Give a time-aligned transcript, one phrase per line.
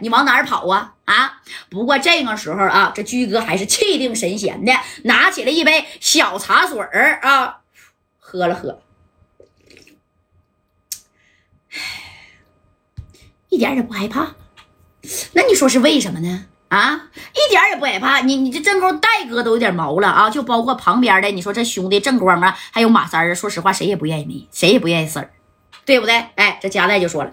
[0.00, 0.94] 你往哪儿跑啊？
[1.04, 1.40] 啊！
[1.70, 4.72] 不过这个时候啊，这居哥还是气定神闲的，
[5.04, 7.60] 拿起了一杯小茶水儿啊，
[8.18, 8.82] 喝了喝，
[13.48, 14.34] 一点也不害怕。
[15.34, 16.46] 那你说是为什么呢？
[16.68, 18.20] 啊，一点也不害怕。
[18.22, 25.28] 你你这正宫戴哥都有点毛了啊，就包括旁边的，你说这兄弟正光啊，还有马三儿，说实话谁也不愿意没，谁也不愿意死，
[25.84, 26.16] 对不对？
[26.34, 27.32] 哎，这夹带就说了，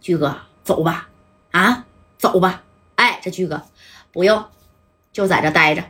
[0.00, 0.34] 居哥
[0.64, 1.08] 走吧，
[1.52, 1.84] 啊，
[2.18, 2.62] 走吧。
[2.96, 3.62] 哎，这居哥
[4.12, 4.46] 不用，
[5.12, 5.84] 就在这待着，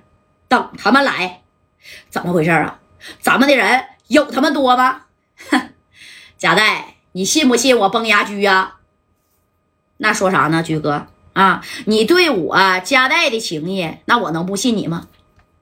[0.48, 1.42] 等他们来。
[2.10, 2.80] 怎么回事啊？
[3.20, 5.02] 咱们的人有他们多吗？
[5.50, 5.70] 哼，
[6.36, 8.76] 夹带，你信不信我崩牙驹呀？
[9.98, 11.62] 那说啥呢，居哥啊？
[11.86, 15.08] 你对我夹带的情谊，那我能不信你吗？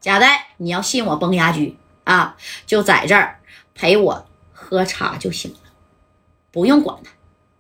[0.01, 2.37] 贾带，你要信我崩牙驹啊，
[2.67, 3.41] 就在这儿
[3.75, 5.59] 陪我喝茶就行了，
[6.51, 6.99] 不用管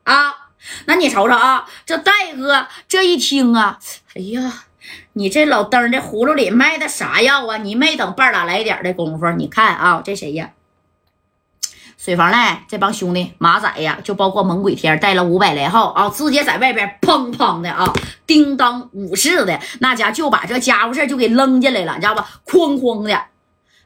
[0.05, 0.41] 他啊。
[0.87, 3.79] 那你瞅瞅啊，这戴哥这一听啊，
[4.15, 4.65] 哎呀，
[5.15, 7.57] 你这老登的葫芦里卖的啥药啊？
[7.59, 10.51] 你没等半拉来点的功夫，你看啊，这谁呀？
[11.99, 17.93] 水房赖这帮兄弟马仔呀，就包括猛鬼天带了五百来号啊，直接在外边砰砰的啊，
[18.26, 22.29] 叮当五似的，那家就把这家伙事就给扔进来了，你知道吧？
[22.45, 23.24] 哐哐的，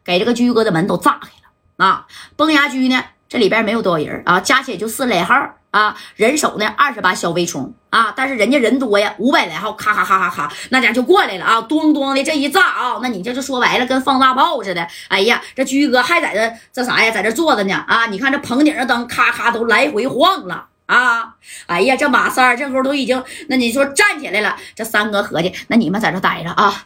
[0.03, 2.07] 给这个居哥的门都炸开了啊！
[2.37, 5.35] 崩牙驹呢，这里边没有多少人啊，加起来就四来号
[5.73, 14.87] 啊，人手呢二十把小微冲啊，但是人家人多呀，五百来号，咔咔咔咔咔，那家就过来了啊，咣咣的这一炸啊，那你这就说白了，跟放大炮似的。
[15.09, 21.35] 哎呀，这居哥还在这这啥呀，在这坐着呢啊，你看这棚顶上灯咔咔都来回晃了啊。
[21.67, 26.85] 哎呀，这马三这会都已经，那你说站起来了，这三哥合计，那你们在这待着啊，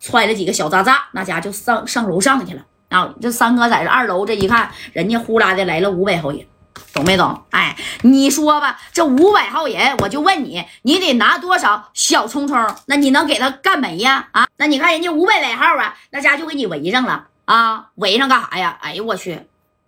[0.00, 2.62] 揣了几个小渣渣，那家就上上楼上去了
[2.94, 3.14] 啊。
[3.20, 6.46] 这三哥在这二楼这一看，人家呼啦的来了五百号人。
[6.92, 7.42] 懂没懂？
[7.50, 12.76] 哎，你说吧，这五百号人，我就问你，你得拿多少小冲冲？
[12.86, 14.28] 那你能给他干没呀？
[14.32, 18.78] 啊，那你看人家五百来号啊，那家就给你围上了啊，围上干啥呀？
[18.80, 19.40] 哎呦我去，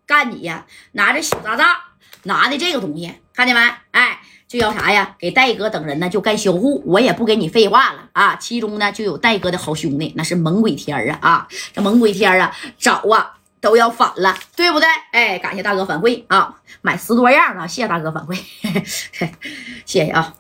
[0.05, 0.65] 干你呀！
[0.93, 1.77] 拿着小炸炸，
[2.25, 3.61] 拿的这个东西，看见没？
[3.91, 5.15] 哎，就要啥呀？
[5.19, 6.83] 给戴哥等人呢，就干销户。
[6.87, 8.35] 我也不跟你废话了啊！
[8.37, 11.19] 其中呢，就有戴哥的好兄弟，那是猛鬼天啊！
[11.21, 13.35] 啊，这猛鬼天啊，找啊！
[13.61, 14.89] 都要反了，对不对？
[15.13, 18.39] 哎，感谢大哥反馈啊，买十多样啊，谢谢大哥反馈，
[19.85, 20.33] 谢谢啊。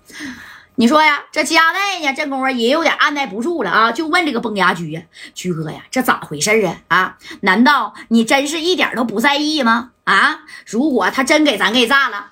[0.77, 5.03] 你说呀，这家代呢，这功夫也有点按耐不住了啊，就问这个崩牙驹呀，
[5.35, 6.77] 驹哥呀，这咋回事啊？
[6.89, 9.91] 啊，难道你真是一点都不在意吗？
[10.05, 12.31] 啊，如果他真给咱给炸了，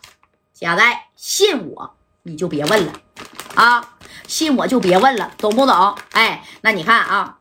[0.55, 2.93] 家代信我，你就别问了
[3.55, 3.85] 啊，
[4.27, 5.95] 信我就别问了，懂不懂？
[6.13, 7.39] 哎，那你看啊。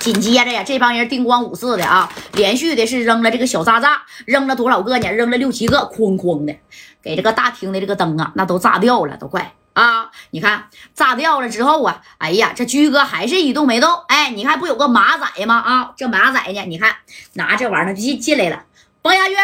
[0.00, 5.10] 紧接着呀，这帮人叮咣五四的啊，连续的是扔了这个小炸炸，扔了多少个呢？
[5.10, 6.54] 扔了六七个，哐哐的，
[7.02, 10.10] 给这个大厅的这个灯啊，那都炸掉了，都快啊！
[10.30, 13.90] 你看炸掉了之后啊，哎呀，这居哥还是一动没动。
[14.08, 15.56] 哎，你看不有个马仔吗？
[15.56, 16.62] 啊，这马仔呢？
[16.66, 16.96] 你看
[17.32, 18.64] 拿这玩意儿进进来了。
[19.00, 19.34] 崩牙驹，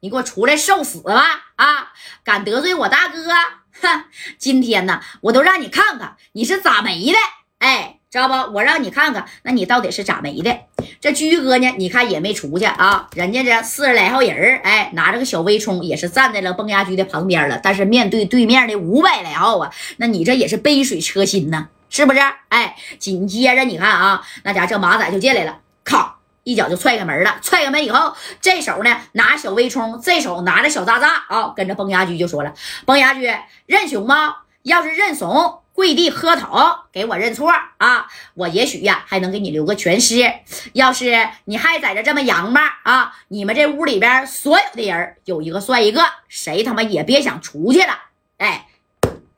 [0.00, 1.22] 你给我出来受死吧！
[1.54, 1.92] 啊，
[2.32, 3.18] 敢得罪我大哥，
[3.82, 4.04] 哼！
[4.38, 7.18] 今天呢，我都让你看看你是咋没的。
[7.58, 7.98] 哎。
[8.10, 8.54] 知道不？
[8.54, 10.54] 我让你看看，那你到底是咋没的？
[11.00, 11.74] 这居哥呢？
[11.78, 13.08] 你看也没出去啊。
[13.14, 17.58] 人家这四十来号人哎，拿着个小微冲，也是站在了崩牙驹的旁边了。
[17.62, 22.20] 但是面对对面的五百来号啊，那你这也是杯水车薪呢，是不是？
[22.50, 27.38] 哎，紧接着你看啊，那家这马仔就进来了，咔一脚就踹开门了。
[27.42, 32.54] 踹开门以后，这手呢拿小微冲，这手拿着小渣渣啊，跟着崩牙驹就说了
[32.86, 33.32] ：“崩牙驹
[33.66, 34.36] 认怂吗？
[34.62, 38.06] 要是认怂。”跪地磕头，给我认错啊！
[38.34, 40.30] 我也许呀还能给你留个全尸。
[40.74, 47.98] 要是你还在这这么洋吧啊，你们这屋里边所有的人有一个算一个，谁他妈也别想出去了！
[48.36, 48.66] 哎，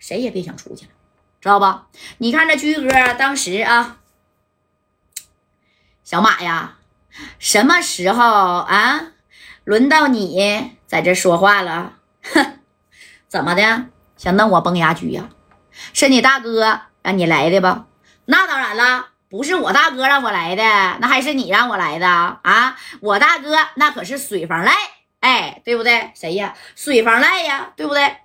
[0.00, 0.90] 谁也别想出去了，
[1.40, 1.78] 知道不？
[2.18, 3.98] 你看这驹哥当时啊，
[6.02, 6.78] 小马呀，
[7.38, 9.12] 什么时候啊，
[9.64, 11.94] 轮到你在这说话了？
[12.22, 12.58] 哼，
[13.28, 13.86] 怎么的？
[14.16, 15.28] 想弄我崩牙驹呀？
[15.92, 17.86] 是你大哥让你来的吧？
[18.26, 20.62] 那当然了，不是我大哥让我来的，
[21.00, 22.76] 那还是你让我来的啊！
[23.00, 24.72] 我大哥那可是水房赖，
[25.20, 26.12] 哎，对不对？
[26.14, 26.54] 谁呀？
[26.74, 28.16] 水房赖呀，对不对？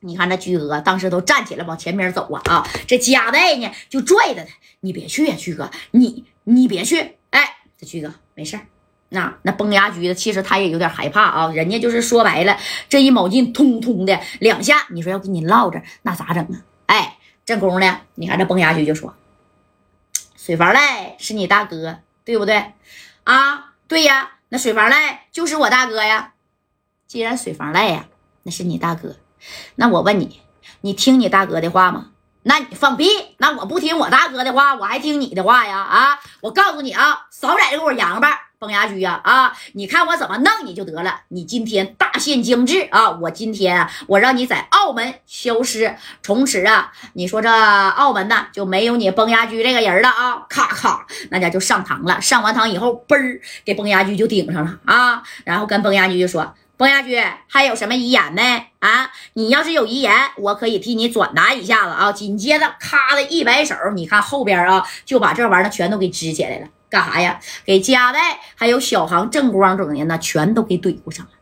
[0.00, 2.68] 你看那驹哥当时都站起来往前面走啊啊！
[2.86, 4.50] 这夹带呢就拽着他，
[4.80, 7.16] 你别去呀，驹哥，你你别去！
[7.78, 8.58] 这居哥没事
[9.10, 11.52] 那那崩牙驹的，其实他也有点害怕啊。
[11.52, 16.62] 人家就是说白了，这一铆劲，通通的两下，你说要跟你唠着，那咋整啊？
[16.86, 18.00] 哎，正宫呢？
[18.16, 19.14] 你看这崩牙驹就说
[20.36, 22.72] ：“水房赖是你大哥，对不对？
[23.22, 26.32] 啊，对呀，那水房赖就是我大哥呀。
[27.06, 28.06] 既然水房赖呀，
[28.42, 29.16] 那是你大哥，
[29.76, 30.40] 那我问你，
[30.80, 32.10] 你听你大哥的话吗？
[32.46, 33.08] 那你放屁！
[33.38, 35.78] 那我不听我大哥的话，我还听你的话呀？
[35.78, 36.20] 啊！
[36.42, 39.18] 我告诉你啊，少在这给我扬吧，崩牙驹呀！
[39.24, 39.56] 啊！
[39.72, 41.22] 你看我怎么弄你就得了。
[41.28, 43.10] 你今天大限将至啊！
[43.12, 50.44] 我今天，我让你在澳门消失，从此啊，你说这澳门呐就没有你崩牙驹这个人了啊！
[50.50, 52.20] 咔咔，那家就上堂了。
[52.20, 55.22] 上完堂以后，嘣儿给崩牙驹就顶上了啊！
[55.44, 56.54] 然后跟崩牙驹就说。
[56.76, 58.42] 崩牙驹还有什么遗言没？
[58.80, 62.10] 啊，你要是有遗言，我可以替你转达一下子啊。
[62.10, 66.66] 紧接着，咔的一摆手，你看后边啊，就把这玩意儿全都给支起来了。
[66.90, 67.38] 干啥呀？
[67.64, 71.32] 给加代还有小航、正光等人呢，全都给怼过上了。